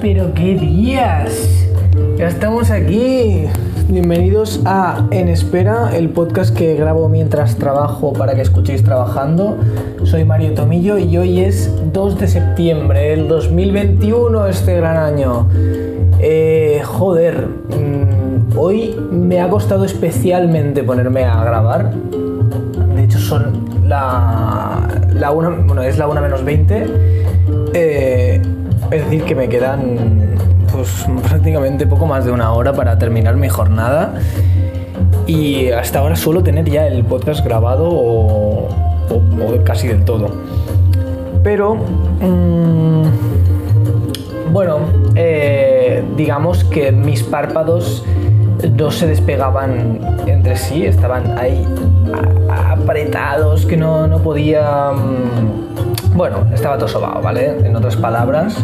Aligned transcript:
pero 0.00 0.32
qué 0.34 0.54
días. 0.54 1.66
Ya 2.16 2.28
estamos 2.28 2.70
aquí. 2.70 3.44
Bienvenidos 3.88 4.60
a 4.64 5.06
En 5.10 5.28
Espera, 5.28 5.94
el 5.94 6.08
podcast 6.08 6.56
que 6.56 6.74
grabo 6.74 7.08
mientras 7.08 7.56
trabajo 7.56 8.12
para 8.12 8.34
que 8.34 8.40
escuchéis 8.40 8.82
trabajando. 8.82 9.58
Soy 10.04 10.24
Mario 10.24 10.54
Tomillo 10.54 10.96
y 10.96 11.18
hoy 11.18 11.40
es 11.40 11.70
2 11.92 12.18
de 12.18 12.28
septiembre 12.28 13.10
del 13.10 13.28
2021, 13.28 14.46
este 14.46 14.76
gran 14.76 14.96
año. 14.96 15.48
Eh, 16.20 16.80
joder, 16.84 17.46
mm, 17.46 18.56
hoy 18.56 18.96
me 19.10 19.40
ha 19.40 19.50
costado 19.50 19.84
especialmente 19.84 20.82
ponerme 20.82 21.24
a 21.24 21.44
grabar. 21.44 21.92
De 22.94 23.04
hecho, 23.04 23.18
son 23.18 23.68
la, 23.86 24.88
la 25.12 25.30
una, 25.30 25.50
bueno, 25.50 25.82
es 25.82 25.98
la 25.98 26.06
1 26.08 26.20
menos 26.22 26.44
20. 26.44 26.86
Eh, 27.72 27.89
es 28.90 29.04
decir, 29.04 29.24
que 29.24 29.34
me 29.34 29.48
quedan 29.48 30.36
pues, 30.72 31.06
prácticamente 31.28 31.86
poco 31.86 32.06
más 32.06 32.24
de 32.24 32.32
una 32.32 32.52
hora 32.52 32.72
para 32.72 32.98
terminar 32.98 33.36
mi 33.36 33.48
jornada. 33.48 34.14
Y 35.26 35.70
hasta 35.70 36.00
ahora 36.00 36.16
suelo 36.16 36.42
tener 36.42 36.68
ya 36.68 36.86
el 36.86 37.04
podcast 37.04 37.44
grabado 37.44 37.88
o, 37.88 38.68
casi 39.64 39.88
del 39.88 40.04
todo. 40.04 40.30
Pero, 41.42 41.76
mm, 42.20 43.04
bueno, 44.52 44.80
eh, 45.14 46.02
digamos 46.16 46.64
que 46.64 46.90
mis 46.90 47.22
párpados 47.22 48.04
no 48.76 48.90
se 48.90 49.06
despegaban 49.06 50.00
entre 50.26 50.56
sí, 50.56 50.84
estaban 50.84 51.38
ahí 51.38 51.64
apretados, 52.50 53.66
que 53.66 53.76
no, 53.76 54.06
no 54.06 54.18
podía... 54.18 54.90
mm, 54.92 55.69
Bueno, 56.20 56.46
estaba 56.52 56.76
todo 56.76 56.86
sobado, 56.86 57.22
¿vale? 57.22 57.46
En 57.64 57.74
otras 57.74 57.96
palabras. 57.96 58.54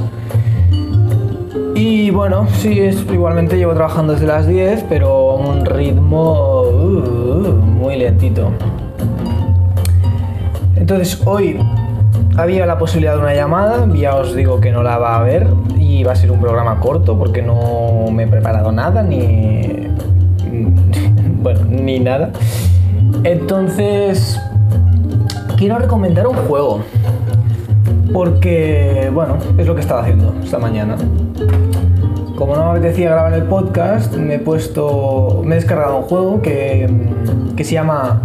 Y 1.74 2.10
bueno, 2.10 2.46
sí, 2.58 2.80
es, 2.80 3.02
igualmente 3.10 3.56
llevo 3.56 3.72
trabajando 3.72 4.12
desde 4.12 4.26
las 4.26 4.46
10, 4.46 4.84
pero 4.90 5.30
a 5.30 5.34
un 5.36 5.64
ritmo 5.64 6.64
uh, 6.64 7.52
muy 7.64 7.96
lentito. 7.96 8.50
Entonces 10.76 11.18
hoy 11.24 11.58
había 12.36 12.66
la 12.66 12.76
posibilidad 12.76 13.14
de 13.14 13.20
una 13.20 13.34
llamada, 13.34 13.88
ya 13.94 14.16
os 14.16 14.36
digo 14.36 14.60
que 14.60 14.70
no 14.70 14.82
la 14.82 14.98
va 14.98 15.14
a 15.14 15.20
haber 15.20 15.46
y 15.78 16.04
va 16.04 16.12
a 16.12 16.16
ser 16.16 16.32
un 16.32 16.40
programa 16.42 16.78
corto 16.80 17.18
porque 17.18 17.40
no 17.40 18.10
me 18.12 18.24
he 18.24 18.26
preparado 18.26 18.70
nada 18.70 19.02
ni... 19.02 19.88
bueno, 21.42 21.60
ni 21.70 22.00
nada. 22.00 22.32
Entonces, 23.24 24.38
quiero 25.56 25.78
recomendar 25.78 26.26
un 26.26 26.36
juego. 26.36 26.82
Porque, 28.12 29.10
bueno, 29.12 29.36
es 29.58 29.66
lo 29.66 29.74
que 29.74 29.80
estaba 29.80 30.02
haciendo 30.02 30.34
esta 30.42 30.58
mañana. 30.58 30.96
Como 32.36 32.54
no 32.54 32.64
me 32.64 32.78
apetecía 32.78 33.10
grabar 33.10 33.32
el 33.32 33.44
podcast, 33.44 34.14
me 34.16 34.34
he 34.34 34.38
puesto. 34.38 35.42
Me 35.44 35.54
he 35.54 35.58
descargado 35.58 35.98
un 35.98 36.02
juego 36.02 36.42
que, 36.42 36.88
que 37.56 37.64
se 37.64 37.72
llama. 37.72 38.22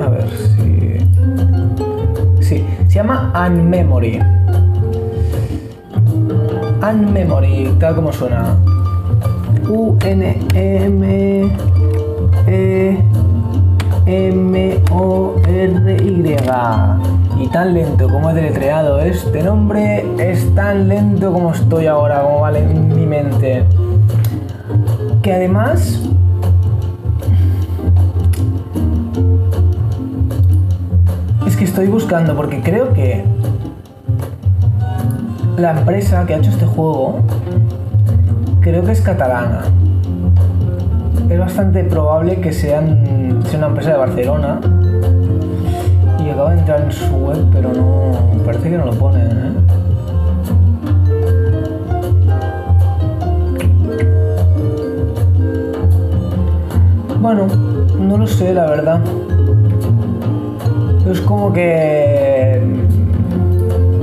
A 0.00 0.08
ver 0.08 0.28
si. 0.30 0.98
Sí, 2.42 2.64
se 2.86 2.94
llama 2.94 3.32
Unmemory. 3.46 4.20
Unmemory, 6.80 7.74
tal 7.80 7.96
como 7.96 8.12
suena. 8.12 8.56
U-N-M. 9.68 11.50
E. 12.46 12.98
M-O-R-Y. 14.06 15.94
Y 17.40 17.48
tan 17.48 17.74
lento 17.74 18.08
como 18.08 18.30
he 18.30 18.34
deletreado 18.34 19.00
este 19.00 19.42
nombre, 19.42 20.04
es 20.18 20.54
tan 20.54 20.88
lento 20.88 21.32
como 21.32 21.52
estoy 21.52 21.86
ahora, 21.86 22.22
como 22.22 22.40
vale 22.40 22.58
en 22.60 22.94
mi 22.94 23.06
mente. 23.06 23.64
Que 25.22 25.32
además. 25.32 26.00
Es 31.46 31.56
que 31.56 31.64
estoy 31.64 31.86
buscando 31.86 32.36
porque 32.36 32.60
creo 32.60 32.92
que 32.92 33.24
la 35.56 35.78
empresa 35.78 36.26
que 36.26 36.34
ha 36.34 36.38
hecho 36.38 36.50
este 36.50 36.66
juego 36.66 37.20
creo 38.60 38.84
que 38.84 38.92
es 38.92 39.00
catalana 39.00 39.62
es 41.28 41.38
bastante 41.38 41.84
probable 41.84 42.40
que 42.40 42.52
sean, 42.52 43.42
sea 43.46 43.58
una 43.58 43.68
empresa 43.68 43.90
de 43.92 43.96
Barcelona. 43.98 44.60
Y 46.24 46.30
acabo 46.30 46.50
de 46.50 46.58
entrar 46.58 46.80
en 46.82 46.92
su 46.92 47.14
web, 47.16 47.44
pero 47.52 47.72
no. 47.72 48.44
Parece 48.44 48.70
que 48.70 48.78
no 48.78 48.86
lo 48.86 48.92
ponen, 48.92 49.30
¿eh? 49.30 49.52
Bueno, 57.20 57.46
no 57.98 58.18
lo 58.18 58.26
sé, 58.26 58.52
la 58.52 58.66
verdad. 58.66 59.00
Es 61.10 61.20
como 61.22 61.52
que. 61.52 62.62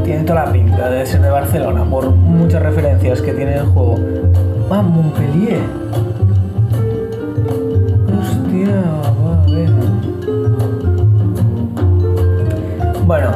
Tiene 0.04 0.24
toda 0.24 0.46
la 0.46 0.52
pinta 0.52 0.90
de 0.90 1.06
ser 1.06 1.22
de 1.22 1.30
Barcelona, 1.30 1.84
por 1.84 2.10
muchas 2.10 2.62
referencias 2.64 3.22
que 3.22 3.34
tiene 3.34 3.56
el 3.56 3.66
juego. 3.66 4.00
Ah, 4.72 4.82
Montpellier. 4.82 5.60
Bueno, 13.12 13.32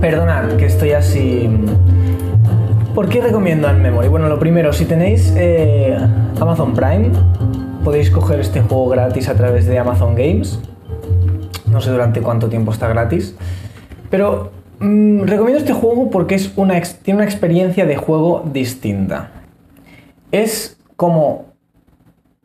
perdonad 0.00 0.56
que 0.56 0.64
estoy 0.64 0.92
así. 0.92 1.46
¿Por 2.94 3.10
qué 3.10 3.20
recomiendo 3.20 3.68
Unmemory? 3.68 4.08
Bueno, 4.08 4.30
lo 4.30 4.38
primero, 4.38 4.72
si 4.72 4.86
tenéis 4.86 5.30
eh, 5.36 5.94
Amazon 6.40 6.72
Prime, 6.72 7.10
podéis 7.84 8.10
coger 8.10 8.40
este 8.40 8.62
juego 8.62 8.88
gratis 8.88 9.28
a 9.28 9.34
través 9.34 9.66
de 9.66 9.78
Amazon 9.78 10.14
Games. 10.14 10.58
No 11.66 11.82
sé 11.82 11.90
durante 11.90 12.22
cuánto 12.22 12.48
tiempo 12.48 12.72
está 12.72 12.88
gratis. 12.88 13.36
Pero 14.08 14.52
mm, 14.78 15.24
recomiendo 15.24 15.58
este 15.58 15.74
juego 15.74 16.08
porque 16.08 16.34
es 16.34 16.50
una 16.56 16.80
tiene 16.80 17.18
una 17.18 17.26
experiencia 17.26 17.84
de 17.84 17.96
juego 17.96 18.42
distinta. 18.54 19.32
Es 20.30 20.78
como 20.96 21.44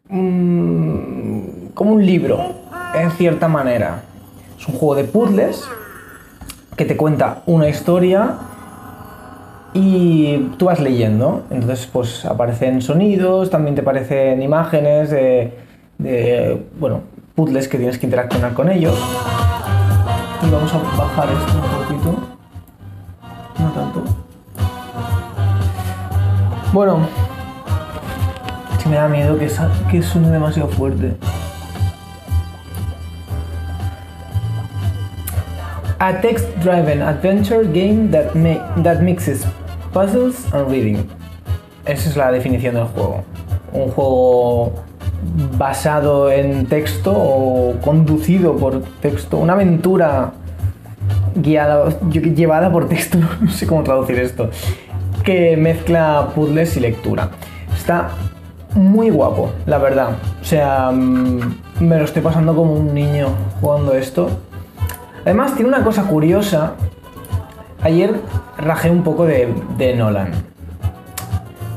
mm, 0.09 1.67
como 1.73 1.93
un 1.93 2.05
libro, 2.05 2.53
en 2.95 3.11
cierta 3.11 3.47
manera. 3.47 4.03
Es 4.59 4.67
un 4.67 4.73
juego 4.73 4.95
de 4.95 5.05
puzzles 5.05 5.63
que 6.77 6.85
te 6.85 6.95
cuenta 6.95 7.41
una 7.47 7.67
historia 7.67 8.35
y 9.73 10.37
tú 10.57 10.65
vas 10.65 10.79
leyendo. 10.79 11.43
Entonces, 11.49 11.87
pues 11.91 12.23
aparecen 12.23 12.81
sonidos, 12.81 13.49
también 13.49 13.75
te 13.75 13.81
aparecen 13.81 14.41
imágenes 14.41 15.09
de, 15.09 16.61
bueno, 16.79 17.01
puzzles 17.35 17.67
que 17.67 17.77
tienes 17.77 17.97
que 17.97 18.05
interaccionar 18.05 18.53
con 18.53 18.69
ellos. 18.69 18.95
Y 20.41 20.51
vamos 20.51 20.71
a 20.71 20.77
bajar 20.77 21.27
esto 21.29 21.53
un 21.55 21.83
poquito. 21.83 22.19
No 23.59 23.71
tanto. 23.71 24.03
Bueno, 26.71 26.99
es 28.77 28.85
me 28.85 28.97
da 28.97 29.07
miedo 29.07 29.37
que, 29.39 29.49
que 29.89 30.03
suene 30.03 30.29
demasiado 30.29 30.69
fuerte. 30.69 31.15
A 35.99 36.13
text-driven 36.21 37.01
adventure 37.01 37.63
game 37.63 38.11
that, 38.11 39.01
mixes 39.01 39.43
puzzles 39.91 40.45
and 40.53 40.69
reading. 40.69 41.09
Esa 41.87 42.09
es 42.09 42.15
la 42.15 42.31
definición 42.31 42.75
del 42.75 42.85
juego. 42.85 43.23
Un 43.73 43.89
juego 43.89 44.73
basado 45.57 46.29
en 46.31 46.67
texto 46.67 47.11
o 47.11 47.75
conducido 47.81 48.55
por 48.57 48.83
texto. 49.01 49.37
Una 49.37 49.53
aventura 49.53 50.33
guiada, 51.35 51.89
llevada 52.11 52.71
por 52.71 52.87
texto, 52.87 53.17
no 53.41 53.49
sé 53.49 53.65
cómo 53.65 53.81
traducir 53.81 54.19
esto. 54.19 54.51
Que 55.23 55.57
mezcla 55.57 56.29
puzzles 56.35 56.77
y 56.77 56.81
lectura. 56.81 57.31
Está 57.75 58.09
muy 58.75 59.09
guapo, 59.09 59.51
la 59.65 59.79
verdad. 59.79 60.09
O 60.39 60.45
sea, 60.45 60.91
mm, 60.91 61.39
me 61.79 61.97
lo 61.97 62.05
estoy 62.05 62.21
pasando 62.21 62.55
como 62.55 62.73
un 62.73 62.93
niño 62.93 63.29
jugando 63.59 63.93
esto. 63.93 64.29
Además, 65.27 65.55
tiene 65.55 65.67
una 65.67 65.83
cosa 65.83 66.03
curiosa. 66.03 66.75
Ayer 67.81 68.15
rajé 68.57 68.89
un 68.89 69.03
poco 69.03 69.25
de, 69.25 69.53
de 69.77 69.93
Nolan. 69.93 70.31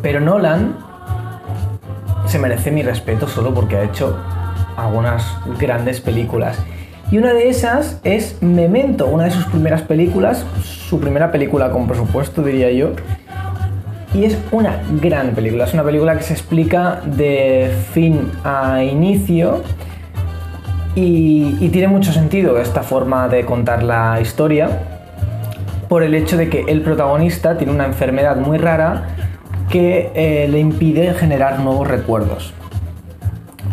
Pero 0.03 0.21
Nolan 0.21 0.77
se 2.27 2.39
merece 2.39 2.71
mi 2.71 2.85
respeto 2.85 3.27
solo 3.27 3.53
porque 3.53 3.75
ha 3.75 3.83
hecho 3.83 4.17
algunas 4.77 5.25
grandes 5.59 6.01
películas. 6.01 6.59
Y 7.11 7.19
una 7.19 7.33
de 7.33 7.49
esas 7.49 7.99
es 8.05 8.41
Memento, 8.41 9.09
una 9.09 9.25
de 9.25 9.33
sus 9.33 9.47
primeras 9.47 9.83
películas, 9.83 10.47
su 10.63 11.01
primera 11.01 11.33
película 11.33 11.73
con 11.73 11.89
presupuesto, 11.89 12.45
diría 12.45 12.71
yo. 12.71 12.91
Y 14.15 14.27
es 14.27 14.39
una 14.53 14.81
gran 15.03 15.31
película, 15.31 15.65
es 15.65 15.75
una 15.75 15.83
película 15.83 16.17
que 16.17 16.23
se 16.23 16.35
explica 16.35 17.01
de 17.05 17.69
fin 17.93 18.31
a 18.45 18.85
inicio 18.85 19.65
y, 20.95 21.69
tiene 21.69 21.89
mucho 21.89 22.13
sentido 22.13 22.59
esta 22.59 22.83
forma 22.83 23.29
de 23.29 23.45
contar 23.45 23.83
la 23.83 24.21
historia. 24.21 24.69
por 25.89 26.05
el 26.05 26.15
hecho 26.15 26.37
de 26.37 26.49
que 26.49 26.67
el 26.69 26.83
protagonista 26.83 27.59
tiene 27.59 27.73
una 27.73 27.85
enfermedad 27.85 28.37
muy 28.37 28.59
rara 28.59 29.09
que 29.69 30.13
eh, 30.15 30.47
le 30.49 30.61
impide 30.61 31.15
generar 31.15 31.59
nuevos 31.59 31.89
recuerdos. 31.89 32.55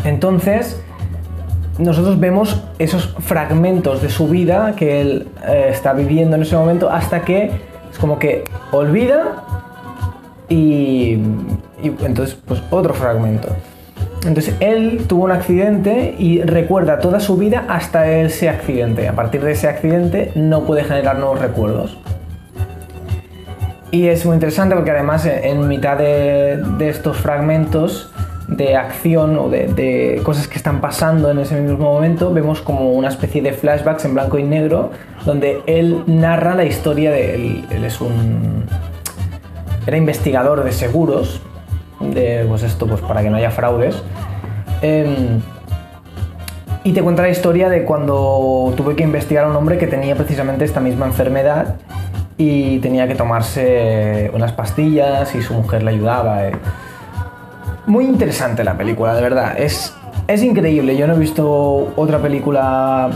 Entonces, 0.04 0.82
nosotros 1.78 2.20
vemos 2.20 2.64
esos 2.80 3.16
fragmentos 3.20 4.02
de 4.02 4.10
su 4.10 4.28
vida 4.28 4.74
que 4.76 5.00
él 5.00 5.28
eh, 5.48 5.68
está 5.70 5.94
viviendo 5.94 6.36
en 6.36 6.42
ese 6.42 6.56
momento 6.56 6.90
hasta 6.90 7.22
que 7.22 7.52
es 7.92 8.00
como 8.00 8.18
que 8.18 8.46
olvida 8.72 9.44
y, 10.50 11.20
y 11.84 11.94
entonces 12.04 12.36
pues 12.48 12.64
otro 12.72 12.96
fragmento. 12.96 13.50
Entonces 14.28 14.56
él 14.60 15.06
tuvo 15.08 15.24
un 15.24 15.32
accidente 15.32 16.14
y 16.20 16.42
recuerda 16.42 17.00
toda 17.00 17.22
su 17.22 17.38
vida 17.38 17.66
hasta 17.70 18.12
ese 18.12 18.50
accidente. 18.50 19.08
A 19.08 19.14
partir 19.14 19.42
de 19.42 19.54
ese 19.54 19.70
accidente 19.70 20.32
no 20.36 20.66
puede 20.66 20.84
generar 20.84 21.18
nuevos 21.18 21.40
recuerdos. 21.40 21.98
Y 23.90 24.08
es 24.08 24.26
muy 24.26 24.34
interesante 24.34 24.76
porque 24.76 24.92
además 24.92 25.26
en 25.26 25.66
mitad 25.70 25.98
de, 25.98 26.62
estos 26.82 27.16
fragmentos 27.18 28.12
de 28.50 28.76
acción 28.76 29.38
o 29.38 29.50
de, 29.50 30.22
cosas 30.24 30.50
que 30.50 30.58
están 30.58 30.82
pasando 30.82 31.32
en 31.32 31.40
ese 31.40 31.60
mismo 31.62 31.94
momento, 31.94 32.34
vemos 32.34 32.62
como 32.62 32.92
una 32.92 33.08
especie 33.08 33.42
de 33.42 33.54
flashbacks 33.54 34.04
en 34.04 34.14
blanco 34.14 34.38
y 34.38 34.44
negro 34.44 34.92
donde 35.26 35.62
él 35.68 36.04
narra 36.06 36.54
la 36.54 36.66
historia 36.66 37.12
de 37.12 37.36
él. 37.36 37.66
Él 37.72 37.86
es 37.86 38.02
un... 38.02 38.66
Era 39.86 39.96
investigador 39.96 40.66
de 40.66 40.74
seguros 40.74 41.42
de 42.00 42.46
pues 42.48 42.64
esto, 42.64 42.88
pues 42.88 43.02
para 43.02 43.22
que 43.22 43.30
no 43.30 43.38
haya 43.38 43.52
fraudes. 43.52 44.02
Em, 44.82 45.42
y 46.84 46.94
te 46.94 47.02
cuenta 47.02 47.22
la 47.22 47.30
historia 47.30 47.68
de 47.70 47.84
cuando 47.84 48.74
tuve 48.78 48.96
que 48.96 49.04
investigar 49.04 49.44
a 49.44 49.50
un 49.50 49.56
hombre 49.56 49.78
que 49.78 49.88
tenía 49.88 50.16
precisamente 50.16 50.64
esta 50.64 50.80
misma 50.80 51.06
enfermedad 51.06 51.76
y 52.38 52.80
tenía 52.80 53.08
que 53.08 53.16
tomarse 53.16 54.32
unas 54.34 54.54
pastillas 54.54 55.34
y 55.36 55.42
su 55.42 55.54
mujer 55.54 55.84
le 55.84 55.92
ayudaba. 55.92 56.48
Eh. 56.48 56.52
Muy 57.88 58.06
interesante 58.06 58.64
la 58.64 58.78
película, 58.78 59.16
de 59.16 59.22
verdad. 59.22 59.60
Es, 59.60 59.96
es 60.28 60.44
increíble. 60.44 60.96
Yo 60.96 61.08
no 61.08 61.16
he 61.16 61.20
visto 61.20 61.92
otra 61.96 62.20
película 62.20 63.10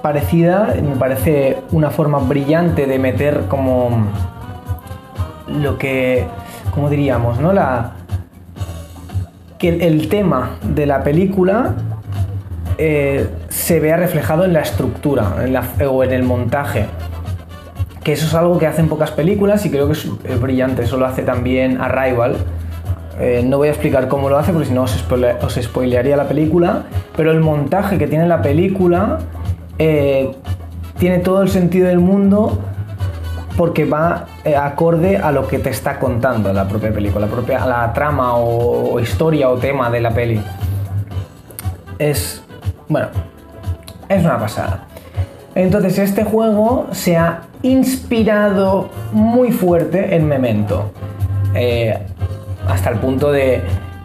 parecida. 0.00 0.74
Me 0.82 0.96
parece 0.96 1.58
una 1.72 1.90
forma 1.90 2.18
brillante 2.18 2.86
de 2.86 2.98
meter 2.98 3.42
como 3.48 4.06
lo 5.48 5.76
que, 5.76 6.26
¿cómo 6.72 6.88
diríamos? 6.88 7.40
¿no? 7.40 7.52
La, 7.52 7.95
que 9.58 9.68
el, 9.68 10.08
tema 10.08 10.58
de 10.62 10.86
la 10.86 11.02
película 11.02 11.74
eh, 12.78 13.28
se 13.48 13.80
vea 13.80 13.96
reflejado 13.96 14.44
en 14.44 14.52
la 14.52 14.60
estructura 14.60 15.36
o 15.90 16.04
en 16.04 16.12
el 16.12 16.22
montaje. 16.22 16.86
Que 18.04 18.12
eso 18.12 18.26
es 18.26 18.34
algo 18.34 18.58
que 18.58 18.66
hacen 18.66 18.88
pocas 18.88 19.10
películas 19.10 19.64
y 19.66 19.70
creo 19.70 19.86
que 19.86 19.94
es, 19.94 20.40
brillante. 20.40 20.82
Eso 20.82 20.96
lo 20.96 21.06
hace 21.06 21.22
también 21.22 21.80
Arrival. 21.80 22.36
Eh, 23.18 23.42
no 23.44 23.56
voy 23.56 23.68
a 23.68 23.70
explicar 23.70 24.08
cómo 24.08 24.28
lo 24.28 24.36
hace 24.36 24.52
porque 24.52 24.68
si 24.68 24.74
no 24.74 24.82
os, 24.82 25.04
os, 25.42 25.54
spoilearía 25.60 26.16
la 26.16 26.28
película. 26.28 26.84
Pero 27.16 27.32
el 27.32 27.40
montaje 27.40 27.98
que 27.98 28.06
tiene 28.06 28.28
la 28.28 28.42
película 28.42 29.18
eh, 29.78 30.30
tiene 30.98 31.18
todo 31.18 31.42
el 31.42 31.48
sentido 31.48 31.88
del 31.88 31.98
mundo 31.98 32.60
porque 33.56 33.84
va 33.86 34.26
eh, 34.44 34.54
acorde 34.54 35.16
a 35.16 35.32
lo 35.32 35.48
que 35.48 35.58
te 35.58 35.70
está 35.70 35.98
contando 35.98 36.52
la 36.52 36.68
propia 36.68 36.92
película, 36.92 37.26
la 37.26 37.32
propia 37.32 37.64
la 37.64 37.92
trama 37.92 38.36
o, 38.36 39.00
historia 39.00 39.48
o 39.48 39.56
tema 39.56 39.90
de 39.90 40.00
la 40.00 40.10
peli. 40.10 40.42
Es, 41.98 42.42
bueno, 42.88 43.08
es 44.08 44.22
una 44.24 44.38
pasada. 44.38 44.84
Entonces 45.54 45.98
este 45.98 46.24
juego 46.24 46.88
se 46.92 47.16
ha 47.16 47.42
inspirado 47.62 48.90
muy 49.12 49.52
fuerte 49.52 50.14
en 50.14 50.28
Memento. 50.28 50.92
Eh, 51.54 51.98
hasta 52.68 52.90
el 52.90 52.98
punto 52.98 53.32
de 53.32 53.62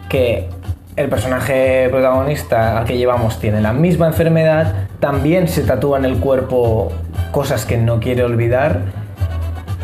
que 0.08 0.48
el 0.96 1.08
personaje 1.10 1.88
protagonista 1.90 2.78
al 2.78 2.86
que 2.86 2.96
llevamos 2.96 3.38
tiene 3.38 3.60
la 3.60 3.74
misma 3.74 4.06
enfermedad, 4.06 4.88
también 5.00 5.48
se 5.48 5.62
tatúa 5.62 5.98
en 5.98 6.06
el 6.06 6.18
cuerpo 6.18 6.92
cosas 7.32 7.66
que 7.66 7.76
no 7.76 8.00
quiere 8.00 8.24
olvidar 8.24 9.01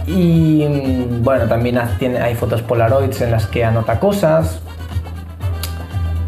y 0.09 0.67
mm, 0.67 1.23
bueno, 1.23 1.47
también 1.47 1.79
hay 1.79 2.35
fotos 2.35 2.63
Polaroids 2.63 3.21
en 3.21 3.31
las 3.31 3.47
que 3.47 3.65
anota 3.65 4.01
cosas. 4.01 4.61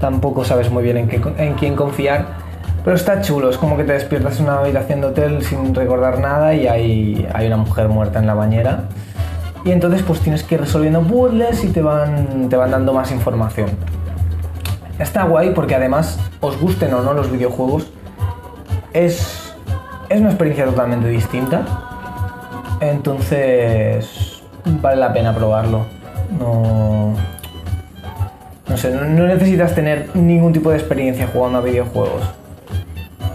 Tampoco 0.01 0.45
sabes 0.45 0.71
muy 0.71 0.83
bien 0.83 1.11
en 1.39 1.55
quién 1.55 1.77
confiar. 1.77 2.41
Pero 2.85 2.97
está 2.97 3.21
chulo, 3.21 3.51
es 3.51 3.59
como 3.59 3.77
que 3.77 3.85
te 3.85 3.93
despiertas 3.93 4.39
en 4.39 4.47
una 4.47 4.59
habitación 4.59 5.03
de 5.03 5.07
hotel 5.09 5.45
sin 5.45 5.75
recordar 5.75 6.19
nada 6.19 6.55
y 6.55 6.67
hay, 6.67 7.29
hay 7.35 7.47
una 7.47 7.59
mujer 7.59 7.89
muerta 7.89 8.19
en 8.19 8.27
la 8.27 8.35
bañera. 8.35 8.85
Y 9.65 9.73
entonces 9.73 10.03
pues 10.03 10.21
tienes 10.21 10.43
que 10.43 10.55
ir 10.55 10.63
resolviendo 10.63 11.03
puzzles 11.03 11.63
y 11.65 11.69
te 11.69 11.83
van, 11.83 12.49
te 12.49 12.57
van 12.57 12.71
dando 12.71 12.95
más 12.95 13.13
información. 13.13 13.69
Está 14.99 15.25
guay 15.25 15.51
porque 15.51 15.75
además, 15.75 16.19
os 16.41 16.59
gusten 16.59 16.95
o 16.95 17.03
no 17.03 17.13
los 17.13 17.31
videojuegos, 17.31 17.91
es, 18.95 19.55
es 20.09 20.21
una 20.21 20.31
experiencia 20.31 20.65
totalmente 20.65 21.09
distinta 21.09 21.90
entonces, 22.81 24.43
vale 24.81 24.97
la 24.97 25.13
pena 25.13 25.35
probarlo. 25.35 25.85
No. 26.39 27.15
No 28.69 28.77
sé, 28.77 28.95
no, 28.95 29.27
necesitas 29.27 29.75
tener 29.75 30.15
ningún 30.15 30.53
tipo 30.53 30.71
de 30.71 30.77
experiencia 30.77 31.27
jugando 31.27 31.59
a 31.59 31.61
videojuegos. 31.61 32.23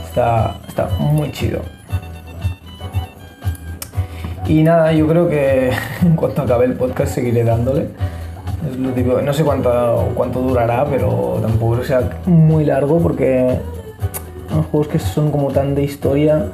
Está, 0.06 0.56
está 0.68 0.88
muy 1.00 1.32
chido. 1.32 1.62
Y 4.48 4.64
nada, 4.64 4.94
yo 4.94 5.08
creo 5.08 5.28
que 5.28 5.72
en 6.02 6.16
cuanto 6.16 6.44
acabe 6.44 6.66
el 6.66 6.74
podcast 6.74 7.14
seguiré 7.14 7.44
dándole. 7.44 7.90
no 8.78 9.34
sé 9.34 9.44
cuánto, 9.44 10.12
cuánto 10.16 10.40
durará, 10.42 10.86
pero 10.86 11.40
tampoco 11.42 11.84
sea 11.84 12.02
muy 12.26 12.66
largo 12.66 13.00
porque 13.00 13.60
los 14.56 14.66
juegos 14.68 14.88
que 14.88 15.00
son 15.00 15.32
como 15.32 15.52
tan 15.52 15.76
de 15.76 15.84
historia 15.84 16.46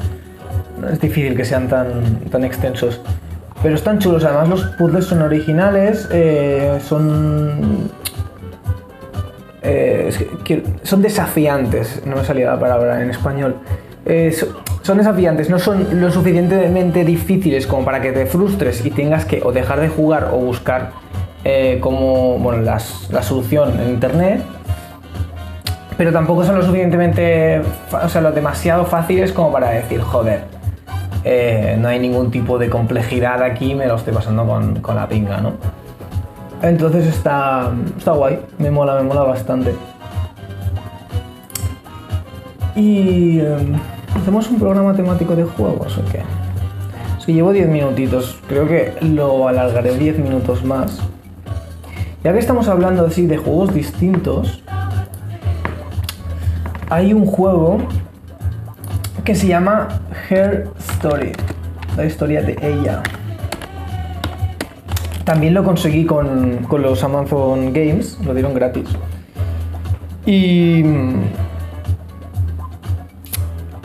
es 0.91 0.99
difícil 0.99 1.35
que 1.35 1.45
sean 1.45 1.67
tan, 1.67 2.19
tan 2.31 2.43
extensos. 2.43 3.01
Pero 3.61 3.75
están 3.75 3.99
chulos, 3.99 4.23
además 4.23 4.49
los 4.49 4.63
puzzles 4.77 5.05
son 5.05 5.21
originales, 5.21 6.07
eh, 6.11 6.79
son... 6.83 7.89
Eh, 9.63 10.09
son 10.81 11.03
desafiantes, 11.03 12.01
no 12.05 12.15
me 12.15 12.23
salía 12.25 12.49
la 12.49 12.59
palabra 12.59 13.01
en 13.01 13.11
español. 13.11 13.57
Eh, 14.05 14.35
son 14.81 14.97
desafiantes, 14.97 15.51
no 15.51 15.59
son 15.59 16.01
lo 16.01 16.09
suficientemente 16.09 17.05
difíciles 17.05 17.67
como 17.67 17.85
para 17.85 18.01
que 18.01 18.11
te 18.11 18.25
frustres 18.25 18.83
y 18.83 18.89
tengas 18.89 19.25
que 19.25 19.41
o 19.43 19.51
dejar 19.51 19.79
de 19.79 19.89
jugar 19.89 20.29
o 20.33 20.37
buscar 20.37 20.93
como 21.79 22.37
bueno, 22.37 22.61
las, 22.61 23.07
la 23.11 23.23
solución 23.23 23.79
en 23.79 23.89
internet, 23.89 24.41
pero 25.97 26.11
tampoco 26.11 26.43
son 26.43 26.55
lo 26.55 26.63
suficientemente, 26.63 27.61
o 27.91 28.09
sea, 28.09 28.21
lo 28.21 28.31
demasiado 28.31 28.85
fáciles 28.85 29.31
como 29.31 29.51
para 29.51 29.69
decir, 29.69 30.01
joder, 30.01 30.45
eh, 31.23 31.77
no 31.79 31.87
hay 31.87 31.99
ningún 31.99 32.31
tipo 32.31 32.57
de 32.57 32.69
complejidad 32.69 33.43
aquí, 33.43 33.75
me 33.75 33.87
lo 33.87 33.95
estoy 33.95 34.13
pasando 34.13 34.45
con, 34.45 34.95
la 34.95 35.07
pinga, 35.07 35.37
¿no? 35.37 35.53
Entonces 36.61 37.05
está, 37.07 37.71
está 37.97 38.11
guay, 38.11 38.39
me 38.57 38.71
mola, 38.71 38.95
me 38.95 39.03
mola 39.03 39.23
bastante. 39.23 39.75
Y 42.75 43.39
em, 43.39 43.75
hacemos 44.15 44.49
un 44.49 44.59
programa 44.59 44.95
temático 44.95 45.35
de 45.35 45.43
juegos 45.43 45.97
o 45.97 46.05
qué? 46.11 46.21
Si 47.23 47.33
llevo 47.33 47.51
10 47.51 47.67
minutitos, 47.67 48.39
creo 48.47 48.67
que 48.67 48.93
lo 49.01 49.47
alargaré 49.47 49.95
10 49.95 50.19
minutos 50.19 50.63
más. 50.63 50.99
Ya 52.23 52.33
que 52.33 52.39
estamos 52.39 52.67
hablando 52.67 53.05
así 53.05 53.25
de 53.25 53.37
juegos 53.37 53.73
distintos, 53.73 54.63
hay 56.89 57.13
un 57.13 57.25
juego 57.25 57.77
que 59.23 59.35
se 59.35 59.47
llama 59.47 59.87
Her 60.29 60.69
Story, 60.79 61.31
la 61.95 62.05
historia 62.05 62.41
de 62.41 62.57
ella. 62.61 63.03
También 65.23 65.53
lo 65.53 65.63
conseguí 65.63 66.05
con, 66.05 66.67
los 66.69 67.03
Amazon 67.03 67.71
Games, 67.73 68.17
lo 68.23 68.33
dieron 68.33 68.53
gratis. 68.53 68.89
Y... 70.25 70.83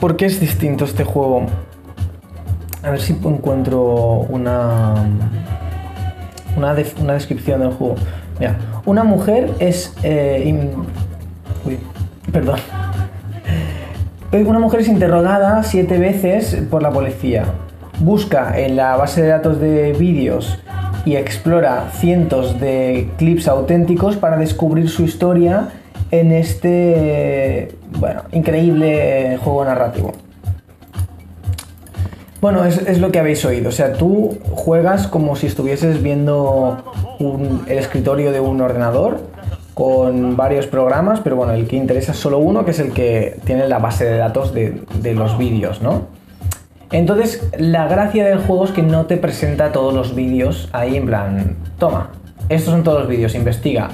¿Por 0.00 0.16
qué 0.16 0.26
es 0.26 0.40
distinto 0.40 0.84
este 0.84 1.04
juego? 1.04 1.46
A 2.82 2.90
ver 2.90 3.00
si 3.00 3.12
encuentro 3.12 3.82
una, 4.28 4.94
una, 6.56 6.74
una 7.00 7.12
descripción 7.14 7.60
del 7.60 7.72
juego. 7.72 7.96
Mira, 8.38 8.58
una 8.84 9.04
mujer 9.04 9.52
es... 9.58 9.94
Eh, 10.02 10.74
uy, 11.64 11.78
perdón 12.30 12.58
una 14.42 14.58
mujer 14.58 14.80
es 14.80 14.88
interrogada 14.88 15.62
siete 15.62 15.98
veces 15.98 16.56
por 16.70 16.82
la 16.82 16.90
policía. 16.90 17.44
Busca 18.00 18.58
en 18.58 18.76
la 18.76 18.96
base 18.96 19.22
de 19.22 19.28
datos 19.28 19.60
de 19.60 19.92
vídeos 19.92 20.58
y 21.04 21.16
explora 21.16 21.90
cientos 21.92 22.60
de 22.60 23.08
clips 23.16 23.48
auténticos 23.48 24.16
para 24.16 24.36
descubrir 24.36 24.88
su 24.90 25.04
historia 25.04 25.68
en 26.10 26.32
este, 26.32 27.76
bueno, 27.98 28.22
increíble 28.32 29.38
juego 29.42 29.64
narrativo. 29.64 30.12
Bueno, 32.40 32.64
es, 32.64 32.78
es 32.78 33.00
lo 33.00 33.10
que 33.10 33.18
habéis 33.18 33.44
oído. 33.44 33.70
O 33.70 33.72
sea, 33.72 33.94
tú 33.94 34.38
juegas 34.50 35.06
como 35.06 35.36
si 35.36 35.46
estuvieses 35.46 36.02
viendo 36.02 36.82
el 37.66 37.78
escritorio 37.78 38.30
de 38.32 38.40
un 38.40 38.60
ordenador 38.60 39.20
con 39.76 40.38
varios 40.38 40.66
programas, 40.66 41.20
pero 41.20 41.36
bueno, 41.36 41.52
el 41.52 41.68
que 41.68 41.76
interesa 41.76 42.12
es 42.12 42.18
solo 42.18 42.38
uno, 42.38 42.64
que 42.64 42.70
es 42.70 42.78
el 42.80 42.92
que 42.92 43.36
tiene 43.44 43.68
la 43.68 43.78
base 43.78 44.06
de 44.06 44.16
datos 44.16 44.54
de, 44.54 45.14
los 45.14 45.36
vídeos, 45.36 45.82
¿no? 45.82 46.06
Entonces, 46.90 47.46
la 47.58 47.86
gracia 47.86 48.24
del 48.24 48.38
juego 48.38 48.64
es 48.64 48.70
que 48.70 48.82
no 48.82 49.04
te 49.04 49.18
presenta 49.18 49.72
todos 49.72 49.92
los 49.92 50.14
vídeos 50.14 50.70
ahí 50.72 50.96
en 50.96 51.04
plan, 51.04 51.56
toma, 51.78 52.08
estos 52.48 52.72
son 52.72 52.84
todos 52.84 53.00
los 53.00 53.08
vídeos, 53.08 53.34
investiga. 53.34 53.90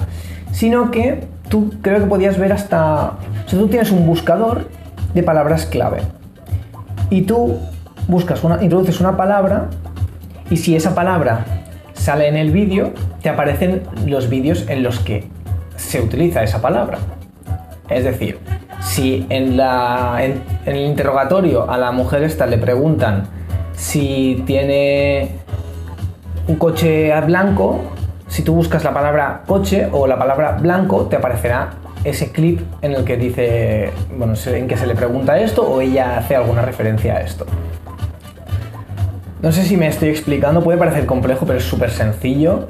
Sino 0.53 0.89
que 0.89 1.25
tú 1.49 1.73
creo 1.81 1.99
que 1.99 2.05
podías 2.05 2.37
ver 2.37 2.53
hasta... 2.53 3.17
O 3.45 3.49
sea, 3.49 3.59
tú 3.59 3.67
tienes 3.67 3.91
un 3.91 4.05
buscador 4.05 4.69
de 5.13 5.21
palabras 5.21 5.65
clave. 5.65 5.97
Y 7.09 7.23
tú 7.23 7.57
buscas 8.07 8.41
una, 8.45 8.63
introduces 8.63 9.01
una 9.01 9.17
palabra 9.17 9.67
y 10.49 10.55
si 10.55 10.77
esa 10.77 10.95
palabra 10.95 11.43
sale 11.91 12.29
en 12.29 12.37
el 12.37 12.51
vídeo, 12.51 12.93
te 13.21 13.27
aparecen 13.27 13.81
los 14.05 14.29
vídeos 14.29 14.63
en 14.69 14.81
los 14.81 14.99
que 14.99 15.32
se 15.93 16.01
utiliza 16.01 16.41
esa 16.41 16.59
palabra. 16.59 16.97
Es 17.87 18.03
decir, 18.03 18.39
si 18.81 19.27
en, 19.29 19.59
en, 19.59 20.41
el 20.65 20.77
interrogatorio 20.77 21.69
a 21.69 21.77
la 21.77 21.91
mujer 21.91 22.23
esta 22.23 22.47
le 22.47 22.57
preguntan 22.57 23.27
si 23.73 24.43
tiene 24.47 25.29
un 26.47 26.55
coche 26.55 27.13
blanco, 27.27 27.81
si 28.27 28.41
tú 28.41 28.55
buscas 28.55 28.83
la 28.83 28.91
palabra 28.91 29.43
coche 29.45 29.87
o 29.91 30.07
la 30.07 30.17
palabra 30.17 30.53
blanco, 30.53 31.05
te 31.05 31.17
aparecerá 31.17 31.75
ese 32.03 32.31
clip 32.31 32.61
en 32.81 32.93
el 32.93 33.03
que 33.03 33.15
dice, 33.15 33.91
bueno, 34.17 34.33
en 34.47 34.67
que 34.67 34.77
se 34.77 34.87
le 34.87 34.95
pregunta 34.95 35.37
esto 35.37 35.61
o 35.61 35.79
ella 35.79 36.17
hace 36.17 36.35
alguna 36.35 36.63
referencia 36.63 37.17
a 37.17 37.21
esto. 37.21 37.45
No 39.43 39.51
sé 39.51 39.63
si 39.63 39.77
me 39.77 39.87
estoy 39.87 40.09
explicando, 40.09 40.63
puede 40.63 40.79
parecer 40.79 41.05
complejo, 41.05 41.45
pero 41.45 41.59
es 41.59 41.65
súper 41.65 41.91
sencillo. 41.91 42.67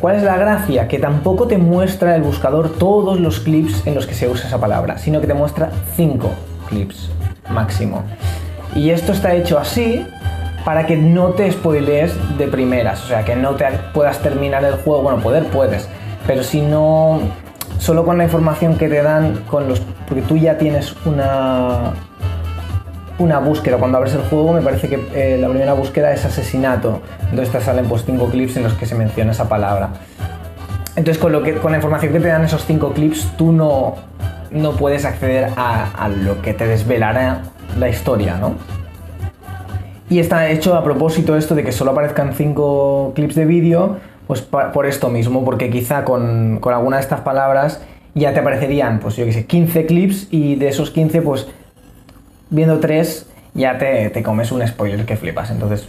¿Cuál 0.00 0.16
es 0.16 0.22
la 0.22 0.38
gracia? 0.38 0.88
Que 0.88 0.98
tampoco 0.98 1.46
te 1.46 1.58
muestra 1.58 2.16
el 2.16 2.22
buscador 2.22 2.70
todos 2.70 3.20
los 3.20 3.40
clips 3.40 3.86
en 3.86 3.94
los 3.94 4.06
que 4.06 4.14
se 4.14 4.28
usa 4.28 4.48
esa 4.48 4.58
palabra, 4.58 4.96
sino 4.96 5.20
que 5.20 5.26
te 5.26 5.34
muestra 5.34 5.70
5 5.94 6.30
clips 6.70 7.10
máximo. 7.50 8.02
Y 8.74 8.90
esto 8.90 9.12
está 9.12 9.34
hecho 9.34 9.58
así 9.58 10.06
para 10.64 10.86
que 10.86 10.96
no 10.96 11.28
te 11.30 11.52
spoilees 11.52 12.14
de 12.38 12.48
primeras, 12.48 13.04
o 13.04 13.08
sea, 13.08 13.26
que 13.26 13.36
no 13.36 13.56
te 13.56 13.66
puedas 13.92 14.20
terminar 14.20 14.64
el 14.64 14.74
juego, 14.74 15.02
bueno, 15.02 15.20
poder 15.20 15.44
puedes, 15.46 15.86
pero 16.26 16.42
si 16.42 16.60
no, 16.62 17.20
solo 17.78 18.04
con 18.04 18.18
la 18.18 18.24
información 18.24 18.76
que 18.76 18.88
te 18.88 19.02
dan, 19.02 19.44
con 19.50 19.68
los, 19.68 19.80
porque 20.06 20.22
tú 20.22 20.36
ya 20.36 20.58
tienes 20.58 20.94
una, 21.04 21.92
una 23.20 23.38
búsqueda. 23.38 23.76
Cuando 23.76 23.98
abres 23.98 24.14
el 24.14 24.22
juego 24.22 24.52
me 24.52 24.62
parece 24.62 24.88
que 24.88 24.98
eh, 25.14 25.38
la 25.38 25.48
primera 25.48 25.74
búsqueda 25.74 26.12
es 26.12 26.24
asesinato. 26.24 27.00
Entonces 27.30 27.52
te 27.52 27.60
salen 27.60 27.86
pues 27.86 28.04
cinco 28.04 28.26
clips 28.26 28.56
en 28.56 28.64
los 28.64 28.72
que 28.74 28.86
se 28.86 28.94
menciona 28.94 29.32
esa 29.32 29.48
palabra. 29.48 29.90
Entonces 30.96 31.18
con, 31.18 31.30
lo 31.30 31.42
que, 31.42 31.54
con 31.54 31.70
la 31.70 31.78
información 31.78 32.12
que 32.12 32.20
te 32.20 32.28
dan 32.28 32.44
esos 32.44 32.64
cinco 32.64 32.92
clips 32.92 33.30
tú 33.36 33.52
no, 33.52 33.94
no 34.50 34.72
puedes 34.72 35.04
acceder 35.04 35.50
a, 35.56 36.08
lo 36.08 36.42
que 36.42 36.54
te 36.54 36.66
desvelará 36.66 37.42
la 37.78 37.88
historia, 37.88 38.36
¿no? 38.36 38.54
Y 40.08 40.18
está 40.18 40.48
hecho 40.50 40.74
a 40.74 40.82
propósito 40.82 41.36
esto 41.36 41.54
de 41.54 41.62
que 41.62 41.70
solo 41.70 41.92
aparezcan 41.92 42.34
cinco 42.34 43.12
clips 43.14 43.36
de 43.36 43.44
vídeo, 43.44 43.98
pues 44.26 44.40
por 44.40 44.86
esto 44.86 45.08
mismo, 45.08 45.44
porque 45.44 45.70
quizá 45.70 46.04
con, 46.04 46.58
con 46.60 46.74
alguna 46.74 46.96
de 46.96 47.02
estas 47.02 47.20
palabras 47.20 47.80
ya 48.14 48.32
te 48.32 48.40
aparecerían, 48.40 48.98
pues 48.98 49.14
yo 49.16 49.24
qué 49.24 49.32
sé, 49.32 49.46
15 49.46 49.86
clips 49.86 50.28
y 50.30 50.56
de 50.56 50.68
esos 50.68 50.90
15, 50.90 51.22
pues 51.22 51.46
viendo 52.50 52.78
tres 52.80 53.26
ya 53.54 53.78
te, 53.78 54.10
te 54.10 54.22
comes 54.22 54.52
un 54.52 54.66
spoiler 54.66 55.04
que 55.04 55.16
flipas. 55.16 55.50
Entonces, 55.50 55.88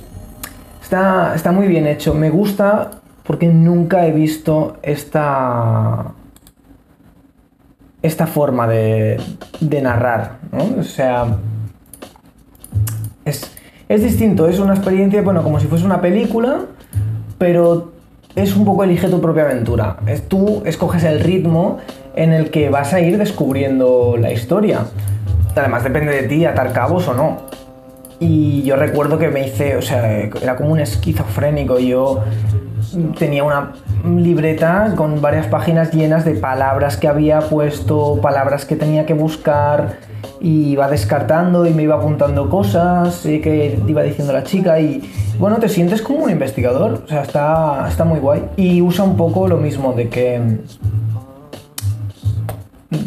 está, 0.81 1.33
está 1.35 1.51
muy 1.51 1.67
bien 1.67 1.87
hecho. 1.87 2.13
Me 2.13 2.29
gusta 2.29 2.91
porque 3.23 3.47
nunca 3.47 4.05
he 4.07 4.11
visto 4.11 4.77
esta, 4.81 6.11
esta 8.01 8.27
forma 8.27 8.67
de, 8.67 9.19
de 9.59 9.81
narrar, 9.81 10.37
¿no? 10.51 10.79
O 10.79 10.83
sea, 10.83 11.37
es, 13.25 13.51
es 13.87 14.03
distinto, 14.03 14.47
es 14.47 14.59
una 14.59 14.73
experiencia, 14.73 15.21
bueno, 15.21 15.43
como 15.43 15.59
si 15.59 15.67
fuese 15.67 15.85
una 15.85 16.01
película, 16.01 16.61
pero 17.37 17.91
es 18.35 18.55
un 18.55 18.65
poco 18.65 18.83
elige 18.83 19.07
tu 19.07 19.21
propia 19.21 19.43
aventura. 19.43 19.97
Es, 20.07 20.27
tú 20.27 20.63
escoges 20.65 21.03
el 21.03 21.19
ritmo 21.19 21.77
en 22.15 22.33
el 22.33 22.49
que 22.49 22.69
vas 22.69 22.93
a 22.93 22.99
ir 22.99 23.17
descubriendo 23.17 24.17
la 24.17 24.31
historia. 24.31 24.85
Además 25.55 25.83
depende 25.83 26.13
de 26.13 26.27
ti 26.27 26.45
atar 26.45 26.73
cabos 26.73 27.07
o 27.07 27.13
no. 27.13 27.39
Y 28.19 28.61
yo 28.63 28.75
recuerdo 28.75 29.17
que 29.17 29.29
me 29.29 29.47
hice, 29.47 29.75
o 29.75 29.81
sea, 29.81 30.19
era 30.19 30.55
como 30.55 30.71
un 30.71 30.79
esquizofrénico. 30.79 31.79
Yo 31.79 32.23
tenía 33.17 33.43
una 33.43 33.71
libreta 34.05 34.93
con 34.95 35.21
varias 35.21 35.47
páginas 35.47 35.91
llenas 35.91 36.25
de 36.25 36.35
palabras 36.35 36.97
que 36.97 37.07
había 37.07 37.39
puesto, 37.39 38.19
palabras 38.21 38.65
que 38.65 38.75
tenía 38.75 39.05
que 39.05 39.13
buscar, 39.13 39.97
y 40.39 40.71
iba 40.71 40.87
descartando 40.87 41.65
y 41.65 41.73
me 41.73 41.83
iba 41.83 41.95
apuntando 41.95 42.49
cosas 42.49 43.21
que 43.21 43.79
iba 43.87 44.01
diciendo 44.01 44.33
la 44.33 44.43
chica 44.43 44.79
y 44.79 45.01
bueno, 45.37 45.57
te 45.57 45.69
sientes 45.69 46.01
como 46.01 46.23
un 46.23 46.29
investigador, 46.29 47.01
o 47.05 47.07
sea, 47.07 47.21
está, 47.21 47.87
está 47.87 48.05
muy 48.05 48.19
guay. 48.19 48.43
Y 48.57 48.81
usa 48.81 49.03
un 49.03 49.17
poco 49.17 49.47
lo 49.47 49.57
mismo 49.57 49.93
de 49.93 50.09
que... 50.09 50.39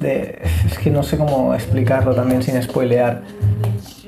es 0.05 0.79
que 0.79 0.91
no 0.91 1.03
sé 1.03 1.17
cómo 1.17 1.55
explicarlo 1.55 2.15
también 2.15 2.43
sin 2.43 2.61
spoilear. 2.63 3.23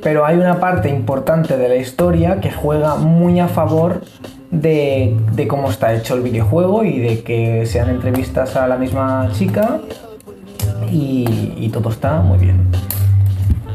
Pero 0.03 0.25
hay 0.25 0.37
una 0.37 0.61
parte 0.61 0.88
importante 0.88 1.57
de 1.57 1.69
la 1.69 1.76
historia 1.76 2.41
que 2.41 2.53
juega 2.53 2.97
muy 2.97 3.41
a 3.41 3.49
favor 3.49 4.03
de, 4.50 5.47
cómo 5.49 5.71
está 5.71 5.95
hecho 5.95 6.15
el 6.15 6.23
videojuego 6.23 6.85
y 6.85 7.00
de 7.00 7.23
que 7.23 7.67
sean 7.67 7.91
entrevistas 7.91 8.57
a 8.57 8.67
la 8.69 8.76
misma 8.76 9.31
chica 9.33 9.81
y, 10.91 11.69
todo 11.73 11.91
está 11.91 12.21
muy 12.21 12.38
bien. 12.38 12.69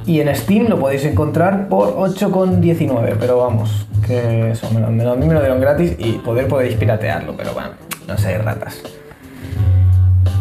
Y 0.05 0.19
en 0.21 0.33
Steam 0.35 0.67
lo 0.67 0.79
podéis 0.79 1.05
encontrar 1.05 1.67
por 1.67 1.95
8,19, 1.95 3.17
pero 3.19 3.37
vamos, 3.37 3.85
que 4.05 4.51
eso, 4.51 4.69
me 4.71 4.79
lo, 4.79 5.11
a 5.11 5.15
mí 5.15 5.27
me 5.27 5.33
lo 5.33 5.39
dieron 5.39 5.59
gratis 5.59 5.95
y 5.99 6.13
poder 6.13 6.47
podéis 6.47 6.75
piratearlo, 6.75 7.35
pero 7.37 7.53
bueno, 7.53 7.71
no 8.07 8.17
sé, 8.17 8.37
ratas. 8.37 8.81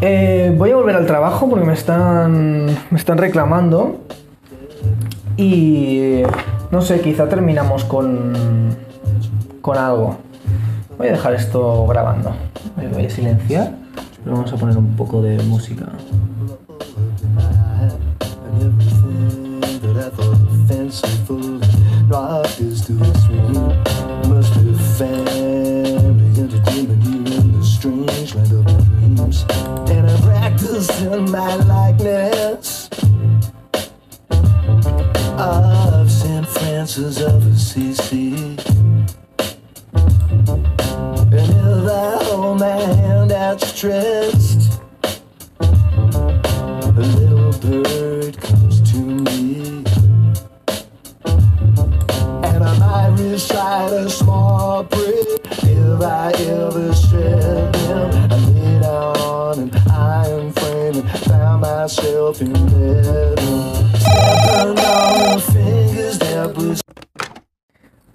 Eh, 0.03 0.55
voy 0.57 0.71
a 0.71 0.77
volver 0.77 0.97
al 0.97 1.05
trabajo 1.05 1.49
porque 1.49 1.67
me 1.67 1.75
están, 1.75 2.67
me 2.91 2.99
están 2.99 3.19
reclamando 3.19 4.01
y 5.37 6.23
no 6.71 6.81
sé, 6.81 7.03
quizá 7.03 7.29
terminamos 7.29 7.85
con, 7.85 8.33
con 9.61 9.77
algo. 9.77 10.17
Voy 10.97 11.09
a 11.09 11.13
dejar 11.13 11.35
esto 11.35 11.87
grabando. 11.87 12.35
Voy 12.95 13.05
a 13.05 13.11
silenciar, 13.11 13.73
pero 14.25 14.37
vamos 14.37 14.53
a 14.53 14.57
poner 14.57 14.79
un 14.79 14.97
poco 14.97 15.21
de 15.21 15.37
música. 15.43 15.87
In 31.21 31.31
my 31.31 31.55
likeness 31.57 32.89
of 35.37 36.11
St. 36.11 36.47
Francis 36.49 37.21
of 37.21 37.47
Assisi. 37.47 38.57
And 41.37 41.51
if 41.63 41.87
I 41.91 42.25
hold 42.25 42.61
my 42.61 42.81
hand 43.01 43.33
outstretched, 43.33 44.81
a 45.61 47.05
little 47.19 47.53
bird 47.65 48.41
comes 48.41 48.81
to 48.91 48.99
me. 48.99 49.85
And 52.49 52.65
I 52.65 52.79
might 52.79 53.21
recite 53.21 53.93
a 53.93 54.09
small 54.09 54.85
prayer 54.85 55.37
if 55.65 56.01
I 56.01 56.33
ever 56.33 56.95
said 56.95 57.80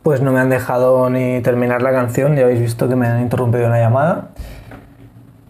Pues 0.03 0.22
no 0.22 0.31
me 0.31 0.39
han 0.39 0.50
dejado 0.50 1.10
ni 1.10 1.41
terminar 1.41 1.81
la 1.81 1.91
canción, 1.91 2.36
ya 2.36 2.43
habéis 2.43 2.60
visto 2.60 2.88
que 2.88 2.95
me 2.95 3.07
han 3.07 3.22
interrumpido 3.22 3.65
una 3.65 3.79
llamada. 3.79 4.29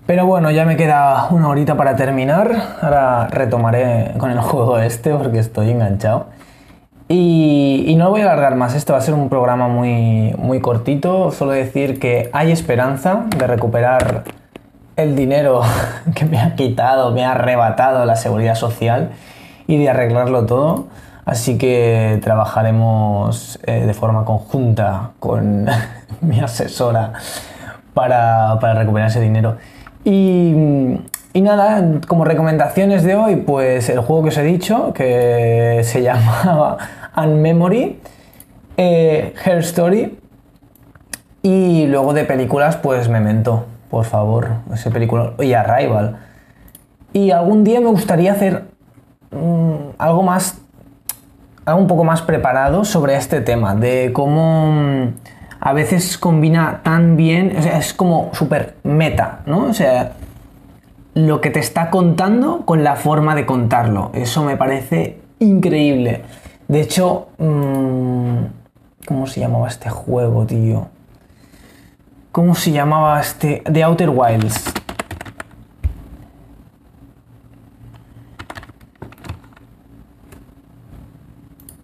Pero 0.06 0.26
bueno, 0.26 0.50
ya 0.52 0.66
me 0.66 0.78
queda 0.78 1.28
una 1.32 1.50
horita 1.50 1.76
para 1.76 1.96
terminar. 1.96 2.52
Ahora 2.82 3.28
retomaré 3.28 4.14
con 4.18 4.32
el 4.32 4.40
juego 4.40 4.80
este 4.80 5.14
porque 5.14 5.40
estoy 5.40 5.72
enganchado. 5.72 6.28
Y, 7.08 7.84
y 7.88 7.96
no 7.96 8.10
voy 8.12 8.22
a 8.22 8.26
alargar 8.26 8.56
más, 8.56 8.76
esto 8.76 8.94
va 8.94 9.00
a 9.00 9.02
ser 9.02 9.14
un 9.14 9.30
programa 9.30 9.68
muy, 9.68 10.34
muy 10.38 10.62
cortito. 10.62 11.32
Solo 11.32 11.52
decir 11.52 12.00
que 12.00 12.30
hay 12.34 12.52
esperanza 12.52 13.26
de 13.36 13.46
recuperar 13.48 14.24
el 14.96 15.16
dinero 15.16 15.62
que 16.16 16.26
me 16.26 16.40
ha 16.40 16.56
quitado, 16.56 17.12
me 17.12 17.26
ha 17.26 17.32
arrebatado 17.32 18.06
la 18.06 18.16
seguridad 18.16 18.56
social 18.56 19.12
y 19.68 19.78
de 19.78 19.90
arreglarlo 19.90 20.46
todo. 20.46 20.88
Así 21.26 21.58
que 21.58 22.20
trabajaremos 22.24 23.60
eh, 23.66 23.86
de 23.86 23.94
forma 23.96 24.26
conjunta 24.26 25.12
con 25.20 25.66
mi 26.22 26.40
asesora 26.40 27.14
para, 27.94 28.60
para 28.60 28.76
recuperar 28.76 29.10
ese 29.10 29.22
dinero. 29.22 29.58
Y, 30.04 30.54
y 31.34 31.42
nada, 31.42 31.84
como 32.08 32.26
recomendaciones 32.26 33.04
de 33.04 33.16
hoy, 33.16 33.38
pues 33.38 33.90
el 33.90 34.00
juego 34.00 34.24
que 34.24 34.30
os 34.30 34.38
he 34.38 34.44
dicho, 34.44 34.94
que 34.94 35.82
se 35.84 36.04
llama 36.04 36.78
Unmemory, 37.18 38.00
eh, 38.78 39.34
Her 39.44 39.58
Story, 39.60 40.20
y 41.42 41.88
luego 41.88 42.14
de 42.14 42.24
películas, 42.24 42.78
pues 42.78 43.10
Memento, 43.10 43.66
por 43.96 44.04
favor, 44.04 44.50
ese 44.74 44.92
película, 44.92 45.36
y 45.40 45.54
Arrival. 45.54 46.18
Y 47.14 47.32
algún 47.32 47.64
día 47.64 47.80
me 47.80 47.88
gustaría 47.88 48.34
hacer 48.34 48.66
mm, 49.32 49.96
algo 49.98 50.22
más, 50.22 50.58
algo 51.64 51.80
un 51.80 51.88
poco 51.88 52.04
más 52.04 52.22
preparado 52.22 52.84
sobre 52.84 53.16
este 53.16 53.40
tema, 53.40 53.74
de 53.74 54.12
cómo 54.12 54.70
mm, 54.70 55.08
a 55.62 55.72
veces 55.72 56.18
combina 56.18 56.82
tan 56.84 57.16
bien, 57.16 57.56
o 57.58 57.62
sea, 57.62 57.78
es 57.78 57.94
como 57.94 58.32
súper 58.34 58.76
meta, 58.84 59.40
¿no? 59.46 59.64
O 59.64 59.74
sea, 59.74 60.12
lo 61.14 61.40
que 61.40 61.50
te 61.50 61.60
está 61.62 61.90
contando 61.90 62.66
con 62.66 62.84
la 62.84 62.98
forma 62.98 63.34
de 63.34 63.46
contarlo. 63.46 64.12
Eso 64.14 64.44
me 64.44 64.58
parece 64.58 65.22
increíble. 65.40 66.24
De 66.68 66.82
hecho, 66.82 67.30
mm, 67.38 68.40
¿cómo 69.08 69.26
se 69.26 69.40
llamaba 69.40 69.70
este 69.70 69.90
juego, 69.90 70.46
tío? 70.46 70.90
¿Cómo 72.36 72.54
se 72.54 72.74
llamaba 72.74 73.22
este? 73.22 73.64
The 73.64 73.82
Outer 73.84 74.10
Wilds. 74.10 74.66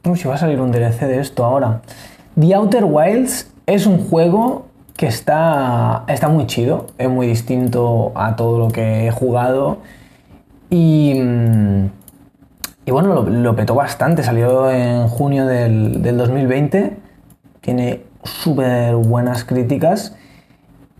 Uy, 0.03 0.17
si 0.17 0.27
va 0.27 0.35
a 0.35 0.37
salir 0.37 0.59
un 0.59 0.73
DLC 0.73 1.07
de 1.07 1.21
esto 1.21 1.45
ahora. 1.45 1.79
The 2.37 2.53
Outer 2.53 2.83
Wilds 2.83 3.49
es 3.65 3.85
un 3.85 4.09
juego 4.09 4.65
que 4.97 5.07
está, 5.07 6.03
está 6.09 6.27
muy 6.27 6.47
chido, 6.47 6.87
es 6.97 7.09
muy 7.09 7.27
distinto 7.27 8.11
a 8.15 8.35
todo 8.35 8.59
lo 8.59 8.67
que 8.67 9.07
he 9.07 9.11
jugado 9.11 9.77
y, 10.69 11.13
mm, 11.13 11.85
y 12.87 12.91
bueno, 12.91 13.23
lo, 13.23 13.55
petó 13.55 13.73
bastante, 13.73 14.21
salió 14.21 14.69
en 14.69 15.07
junio 15.07 15.45
del, 15.45 16.01
del 16.01 16.17
2020, 16.17 16.97
tiene 17.61 18.01
súper 18.25 18.95
buenas 18.95 19.45
críticas 19.45 20.17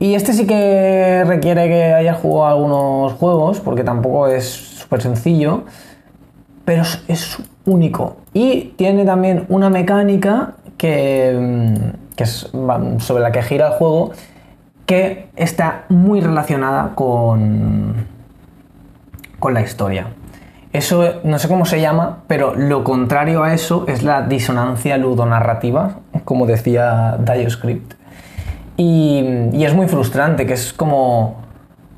y 0.02 0.16
este 0.16 0.34
sí 0.34 0.48
que 0.48 1.24
requiere 1.28 1.68
que 1.68 1.94
hayas 1.94 2.18
jugado 2.18 2.56
algunos 2.56 3.14
juegos 3.14 3.60
porque 3.60 3.84
tampoco 3.84 4.28
es 4.28 4.46
súper 4.50 5.00
sencillo, 5.00 5.66
pero 6.66 6.82
es, 7.08 7.38
único 7.66 8.18
y 8.34 8.74
tiene 8.78 9.06
también 9.06 9.46
una 9.50 9.70
mecánica 9.70 10.56
que, 10.76 11.38
mm, 11.40 12.16
que 12.16 12.24
es 12.24 12.50
sobre 12.98 13.22
la 13.22 13.32
que 13.32 13.44
gira 13.44 13.68
el 13.68 13.74
juego, 13.74 14.14
que 14.88 15.30
está 15.36 15.84
muy 15.90 16.20
relacionada 16.20 16.96
con, 16.96 18.08
con 19.38 19.54
la 19.54 19.62
historia. 19.62 20.08
Eso 20.74 21.22
no 21.24 21.38
sé 21.38 21.48
cómo 21.48 21.66
se 21.66 21.80
llama, 21.80 22.24
pero 22.26 22.56
lo 22.56 22.84
contrario 22.84 23.44
a 23.44 23.54
eso 23.54 23.86
es 23.88 24.02
la 24.02 24.24
disonancia 24.24 24.98
ludonarrativa, 24.98 26.00
como 26.26 26.48
decía 26.48 27.20
DioScript. 27.20 28.01
Y, 28.84 29.64
es 29.64 29.76
muy 29.76 29.88
frustrante, 29.88 30.48
que 30.48 30.54
es 30.54 30.74
como, 30.74 31.36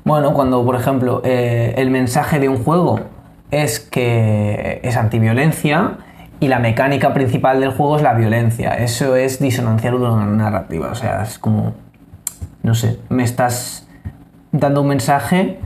bueno, 0.04 0.34
cuando 0.34 0.62
por 0.66 0.76
ejemplo 0.76 1.22
eh, 1.24 1.72
el 1.78 1.90
mensaje 1.90 2.38
de 2.38 2.50
un 2.50 2.62
juego 2.62 3.00
es 3.50 3.80
que 3.80 4.80
es 4.82 4.98
antiviolencia 4.98 5.92
y 6.40 6.48
la 6.48 6.58
mecánica 6.58 7.14
principal 7.14 7.60
del 7.60 7.70
juego 7.70 7.96
es 7.96 8.02
la 8.02 8.12
violencia. 8.12 8.74
Eso 8.74 9.16
es 9.16 9.40
disonancia 9.40 9.90
ludonarrativa, 9.90 10.90
o 10.90 10.94
sea, 10.94 11.22
es 11.22 11.38
como, 11.38 11.72
no 12.62 12.74
sé, 12.74 12.98
me 13.08 13.22
estás 13.22 13.88
dando 14.52 14.82
un 14.82 14.88
mensaje 14.88 15.58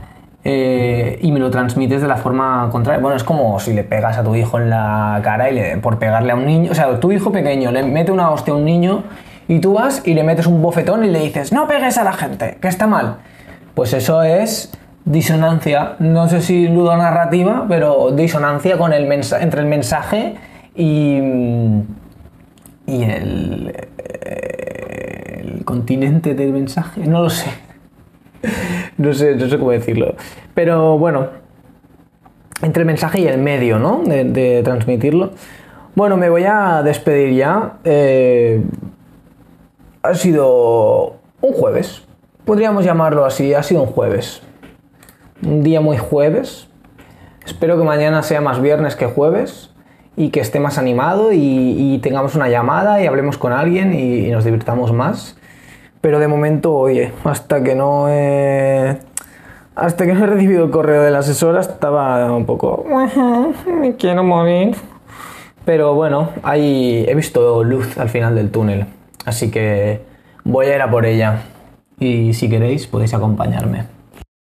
eh, 0.45 1.19
y 1.21 1.33
me 1.33 1.41
lo 1.41 1.49
transmites 1.49 2.01
de 2.01 2.07
la 2.07 2.15
forma 2.15 2.69
contraria. 2.71 3.01
Bueno, 3.01 3.17
es 3.17 3.25
como 3.25 3.59
si 3.59 3.73
le 3.73 3.83
pegas 3.83 4.17
a 4.17 4.23
tu 4.23 4.35
hijo 4.35 4.57
en 4.57 4.69
la 4.69 5.19
cara 5.21 5.49
y 5.49 5.55
le, 5.55 5.77
por 5.79 5.99
pegarle 5.99 6.31
a 6.31 6.35
un 6.35 6.45
niño, 6.45 6.71
o 6.71 6.75
sea, 6.75 6.97
tu 7.01 7.11
hijo 7.11 7.29
pequeño 7.29 7.73
le 7.73 7.83
mete 7.83 8.13
una 8.13 8.31
hostia 8.31 8.53
a 8.53 8.57
un 8.57 8.63
niño 8.63 9.03
y 9.49 9.59
tú 9.59 9.73
vas 9.73 10.03
y 10.05 10.13
le 10.13 10.23
metes 10.23 10.45
un 10.45 10.61
bofetón 10.61 11.03
y 11.03 11.09
le 11.09 11.19
dices, 11.19 11.51
no 11.51 11.67
pegues 11.67 11.97
a 11.97 12.05
la 12.05 12.13
gente, 12.13 12.57
que 12.61 12.69
está 12.69 12.87
mal. 12.87 13.17
Pues 13.73 13.91
eso 13.93 14.21
es 14.23 14.71
disonancia, 15.05 15.95
no 15.99 16.29
sé 16.29 16.41
si 16.41 16.67
ludonarrativa, 16.67 17.65
pero 17.67 18.11
disonancia 18.11 18.77
con 18.77 18.93
el 18.93 19.11
entre 19.11 19.61
el 19.61 19.67
mensaje 19.67 20.35
y, 20.75 21.17
y 22.85 23.03
el, 23.03 23.75
el 25.41 25.65
continente 25.65 26.35
del 26.35 26.53
mensaje, 26.53 27.07
no 27.07 27.23
lo 27.23 27.29
sé. 27.29 27.49
No 28.97 29.13
sé, 29.13 29.35
no 29.35 29.49
sé 29.49 29.57
cómo 29.57 29.71
decirlo. 29.71 30.15
Pero 30.53 30.97
bueno, 30.97 31.27
entre 32.61 32.81
el 32.81 32.85
mensaje 32.87 33.21
y 33.21 33.27
el 33.27 33.39
medio, 33.39 33.79
¿no? 33.79 34.03
De, 34.05 34.25
de 34.25 34.61
transmitirlo. 34.61 35.31
Bueno, 35.95 36.17
me 36.17 36.29
voy 36.29 36.43
a 36.45 36.83
despedir 36.83 37.33
ya. 37.33 37.77
Eh, 37.83 38.61
ha 40.03 40.13
sido 40.15 41.17
un 41.41 41.53
jueves. 41.53 42.03
Podríamos 42.45 42.85
llamarlo 42.85 43.25
así, 43.25 43.53
ha 43.53 43.63
sido 43.63 43.83
un 43.83 43.87
jueves. 43.87 44.41
Un 45.43 45.63
día 45.63 45.81
muy 45.81 45.97
jueves. 45.97 46.67
Espero 47.45 47.77
que 47.77 47.83
mañana 47.83 48.23
sea 48.23 48.41
más 48.41 48.61
viernes 48.61 48.95
que 48.95 49.05
jueves 49.05 49.71
y 50.15 50.29
que 50.29 50.39
esté 50.39 50.59
más 50.59 50.77
animado 50.77 51.31
y, 51.31 51.99
tengamos 52.03 52.35
una 52.35 52.49
llamada 52.49 53.01
y 53.01 53.07
hablemos 53.07 53.37
con 53.37 53.53
alguien 53.53 53.93
y, 53.93 54.27
y 54.27 54.31
nos 54.31 54.43
divirtamos 54.43 54.93
más. 54.93 55.37
Pero 56.01 56.19
de 56.19 56.27
momento, 56.27 56.73
oye, 56.75 57.11
hasta 57.23 57.63
que 57.63 57.75
no 57.75 58.07
he, 58.09 58.97
hasta 59.79 60.05
que 60.05 60.13
no 60.13 60.23
he 60.23 60.27
recibido 60.27 60.65
el 60.65 60.71
correo 60.71 61.03
de 61.03 61.11
la 61.11 61.19
asesora 61.19 61.61
estaba 61.61 62.31
un 62.33 62.45
poco, 62.45 62.85
me 63.65 63.95
quiero 63.95 64.23
morir. 64.23 64.75
Pero 65.65 65.93
bueno, 65.93 66.29
ahí 66.43 67.05
he 67.07 67.15
visto 67.15 67.63
luz 67.63 67.97
al 67.97 68.09
final 68.09 68.35
del 68.35 68.49
túnel, 68.51 68.87
así 69.29 69.49
que 69.49 70.01
voy 70.43 70.67
a 70.67 70.75
ir 70.75 70.81
a 70.81 70.91
por 70.91 71.05
ella. 71.05 71.43
Y 71.99 72.33
si 72.33 72.49
queréis 72.49 72.87
podéis 72.87 73.13
acompañarme. 73.13 73.98